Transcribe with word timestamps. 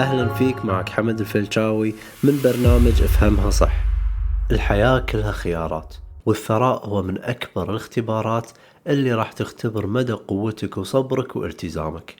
أهلا 0.00 0.34
فيك 0.34 0.64
معك 0.64 0.88
حمد 0.88 1.20
الفلشاوي 1.20 1.94
من 2.24 2.40
برنامج 2.44 3.02
أفهمها 3.02 3.50
صح. 3.50 3.72
الحياة 4.50 4.98
كلها 4.98 5.32
خيارات 5.32 5.94
والثراء 6.26 6.86
هو 6.86 7.02
من 7.02 7.22
أكبر 7.22 7.70
الاختبارات 7.70 8.50
اللي 8.86 9.14
راح 9.14 9.32
تختبر 9.32 9.86
مدى 9.86 10.12
قوتك 10.12 10.78
وصبرك 10.78 11.36
وإلتزامك. 11.36 12.16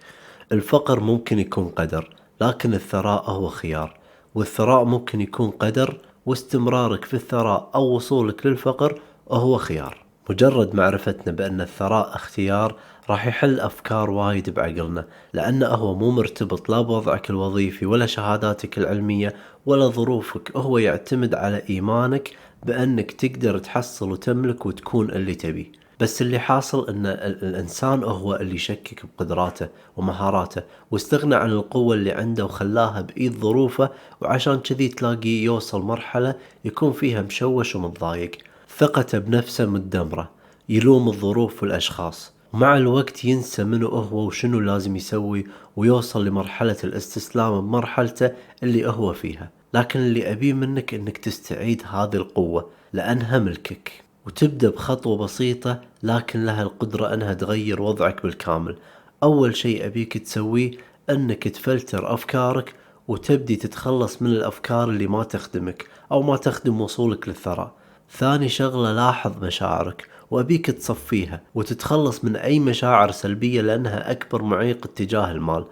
الفقر 0.53 1.01
ممكن 1.01 1.39
يكون 1.39 1.69
قدر 1.69 2.17
لكن 2.41 2.75
الثراء 2.75 3.31
هو 3.31 3.49
خيار. 3.49 3.99
والثراء 4.35 4.85
ممكن 4.85 5.21
يكون 5.21 5.51
قدر 5.51 5.99
واستمرارك 6.27 7.05
في 7.05 7.15
الثراء 7.15 7.71
أو 7.75 7.83
وصولك 7.83 8.47
للفقر 8.47 9.01
هو 9.31 9.59
خيار. 9.59 10.10
مجرد 10.31 10.75
معرفتنا 10.75 11.33
بأن 11.33 11.61
الثراء 11.61 12.17
اختيار 12.17 12.77
راح 13.11 13.27
يحل 13.27 13.61
أفكار 13.61 14.11
وايد 14.11 14.51
بعقلنا 14.51 15.07
لأنه 15.33 15.67
هو 15.67 15.95
مو 15.95 16.11
مرتبط 16.11 16.71
لا 16.71 16.81
بوضعك 16.81 17.31
الوظيفي 17.31 17.87
ولا 17.87 18.07
شهاداتك 18.07 18.79
العلمية 18.79 19.35
ولا 19.67 19.87
ظروفك 19.89 20.57
هو 20.57 20.79
يعتمد 20.79 21.35
على 21.35 21.63
إيمانك 21.71 22.31
بأنك 22.67 23.13
تقدر 23.13 23.59
تحصل 23.59 24.11
وتملك 24.13 24.67
وتكون 24.67 25.11
اللي 25.11 25.35
تبي. 25.35 25.73
بس 26.01 26.23
اللي 26.23 26.39
حاصل 26.39 26.89
إن 26.89 27.07
الإنسان 27.07 28.05
هو 28.05 28.37
اللي 28.37 28.55
يشكك 28.55 29.03
بقدراته 29.07 29.69
ومهاراته 29.97 30.63
واستغنى 30.91 31.35
عن 31.35 31.51
القوة 31.51 31.95
اللي 31.95 32.13
عنده 32.13 32.45
وخلاها 32.45 33.01
بإيد 33.01 33.33
ظروفه 33.33 33.91
وعشان 34.21 34.61
كذي 34.61 34.89
تلاقيه 34.89 35.45
يوصل 35.45 35.83
مرحلة 35.83 36.35
يكون 36.65 36.93
فيها 36.93 37.23
مشوش 37.23 37.77
ومتضايق. 37.77 38.50
ثقته 38.79 39.19
بنفسه 39.19 39.67
متدمرة 39.67 40.31
يلوم 40.69 41.09
الظروف 41.09 41.63
والأشخاص. 41.63 42.33
ومع 42.53 42.77
الوقت 42.77 43.25
ينسى 43.25 43.65
منو 43.65 43.89
هو 43.89 44.27
وشنو 44.27 44.61
لازم 44.61 44.97
يسوي 44.97 45.47
ويوصل 45.77 46.25
لمرحلة 46.25 46.77
الاستسلام 46.85 47.61
بمرحلته 47.61 48.31
اللي 48.63 48.87
هو 48.87 49.13
فيها. 49.13 49.51
لكن 49.75 50.01
اللي 50.01 50.33
أبيه 50.33 50.53
منك 50.53 50.95
أنك 50.95 51.19
تستعيد 51.19 51.83
هذه 51.91 52.17
القوة 52.17 52.71
لأنها 52.93 53.39
ملكك. 53.39 53.93
وتبدأ 54.27 54.71
بخطوة 54.71 55.19
بسيطة 55.19 55.81
لكن 56.03 56.45
لها 56.45 56.63
القدرة 56.63 57.15
أنها 57.15 57.35
تغير 57.35 57.83
وضعك 57.83 58.23
بالكامل. 58.23 58.77
أول 59.23 59.57
شيء 59.57 59.87
أبيك 59.87 60.19
تسويه 60.19 60.71
أنك 61.11 61.49
تفلتر 61.49 62.15
أفكارك 62.15 62.75
وتبدي 63.09 63.57
تتخلص 63.57 64.23
من 64.23 64.31
الأفكار 64.31 64.91
اللي 64.91 65.07
ما 65.07 65.25
تخدمك 65.25 65.87
أو 66.13 66.23
ما 66.23 66.37
تخدم 66.37 66.81
وصولك 66.81 67.29
للثراء. 67.29 67.81
ثاني 68.19 68.49
شغلة 68.49 68.93
لاحظ 68.93 69.45
مشاعرك 69.45 70.07
وأبيك 70.31 70.71
تصفيها 70.71 71.41
وتتخلص 71.55 72.25
من 72.25 72.37
أي 72.37 72.59
مشاعر 72.59 73.11
سلبية 73.11 73.61
لأنها 73.61 74.11
أكبر 74.11 74.43
معيق 74.43 74.87
اتجاه 74.87 75.31
المال. 75.31 75.65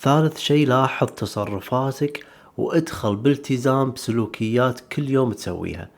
ثالث 0.00 0.38
شي 0.38 0.64
لاحظ 0.64 1.06
تصرفاتك 1.06 2.26
وادخل 2.56 3.16
بالتزام 3.16 3.92
بسلوكيات 3.92 4.80
كل 4.80 5.10
يوم 5.10 5.32
تسويها. 5.32 5.88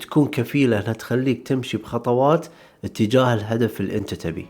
تكون 0.00 0.26
كفيلة 0.26 0.80
انها 0.80 0.92
تخليك 0.92 1.48
تمشي 1.48 1.76
بخطوات 1.76 2.46
اتجاه 2.84 3.34
الهدف 3.34 3.80
اللي 3.80 3.96
أنت 3.98 4.14
تبيه. 4.14 4.46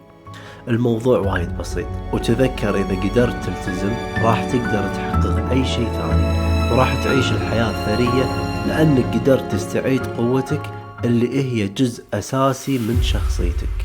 الموضوع 0.69 1.19
وايد 1.19 1.59
بسيط. 1.59 1.87
وتذكر 2.13 2.77
إذا 2.77 3.01
قدرت 3.01 3.45
تلتزم 3.45 3.93
راح 4.23 4.45
تقدر 4.45 4.95
تحقق 4.95 5.51
أي 5.51 5.65
شيء 5.65 5.89
ثاني. 5.89 6.45
وراح 6.73 7.05
تعيش 7.05 7.33
الحياة 7.33 7.73
ثرية 7.87 8.55
لأنك 8.67 9.15
قدرت 9.15 9.53
تستعيد 9.53 10.07
قوتك 10.07 10.84
اللي 11.05 11.45
هي 11.45 11.69
جزء 11.69 12.05
أساسي 12.15 12.79
من 12.79 13.03
شخصيتك. 13.03 13.84